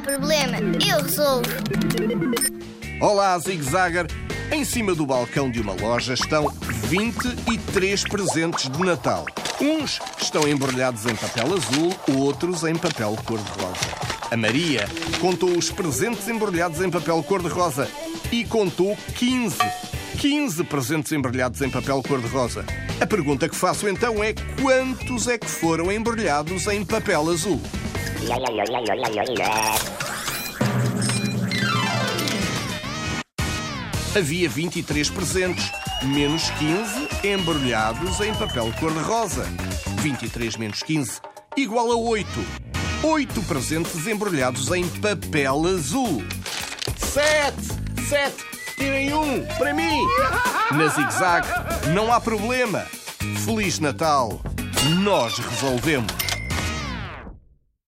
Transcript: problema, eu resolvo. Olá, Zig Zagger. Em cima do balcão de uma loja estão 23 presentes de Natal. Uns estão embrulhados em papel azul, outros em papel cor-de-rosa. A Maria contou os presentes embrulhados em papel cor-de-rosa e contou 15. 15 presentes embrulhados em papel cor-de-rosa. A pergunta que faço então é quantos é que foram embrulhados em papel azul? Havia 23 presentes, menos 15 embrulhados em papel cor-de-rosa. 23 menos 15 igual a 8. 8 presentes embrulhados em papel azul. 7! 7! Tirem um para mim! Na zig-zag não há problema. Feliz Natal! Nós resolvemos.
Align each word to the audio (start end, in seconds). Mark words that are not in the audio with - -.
problema, 0.00 0.58
eu 0.86 1.02
resolvo. 1.02 1.50
Olá, 3.00 3.38
Zig 3.38 3.62
Zagger. 3.62 4.06
Em 4.52 4.64
cima 4.64 4.94
do 4.94 5.04
balcão 5.04 5.50
de 5.50 5.60
uma 5.60 5.72
loja 5.72 6.14
estão 6.14 6.48
23 6.88 8.04
presentes 8.04 8.70
de 8.70 8.82
Natal. 8.82 9.26
Uns 9.60 9.98
estão 10.20 10.46
embrulhados 10.46 11.04
em 11.06 11.16
papel 11.16 11.46
azul, 11.54 11.94
outros 12.20 12.62
em 12.62 12.76
papel 12.76 13.16
cor-de-rosa. 13.24 14.06
A 14.30 14.36
Maria 14.36 14.86
contou 15.20 15.56
os 15.56 15.70
presentes 15.70 16.28
embrulhados 16.28 16.80
em 16.80 16.90
papel 16.90 17.22
cor-de-rosa 17.22 17.88
e 18.30 18.44
contou 18.44 18.96
15. 19.16 19.56
15 20.18 20.64
presentes 20.64 21.12
embrulhados 21.12 21.60
em 21.60 21.70
papel 21.70 22.02
cor-de-rosa. 22.02 22.64
A 23.00 23.06
pergunta 23.06 23.48
que 23.48 23.56
faço 23.56 23.88
então 23.88 24.22
é 24.22 24.32
quantos 24.60 25.28
é 25.28 25.36
que 25.38 25.46
foram 25.48 25.92
embrulhados 25.92 26.66
em 26.66 26.84
papel 26.84 27.30
azul? 27.30 27.60
Havia 34.16 34.48
23 34.48 35.10
presentes, 35.10 35.70
menos 36.02 36.48
15 36.50 37.08
embrulhados 37.28 38.20
em 38.20 38.32
papel 38.34 38.72
cor-de-rosa. 38.80 39.44
23 40.00 40.56
menos 40.56 40.82
15 40.82 41.20
igual 41.56 41.92
a 41.92 41.96
8. 41.96 42.26
8 43.02 43.42
presentes 43.42 44.06
embrulhados 44.06 44.72
em 44.72 44.88
papel 44.88 45.66
azul. 45.66 46.24
7! 46.96 47.54
7! 48.08 48.34
Tirem 48.76 49.12
um 49.12 49.44
para 49.58 49.74
mim! 49.74 50.00
Na 50.72 50.88
zig-zag 50.88 51.46
não 51.94 52.12
há 52.12 52.20
problema. 52.20 52.86
Feliz 53.44 53.78
Natal! 53.78 54.40
Nós 55.02 55.38
resolvemos. 55.38 56.25